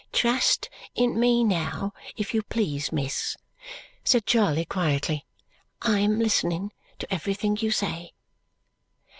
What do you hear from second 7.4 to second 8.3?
you say."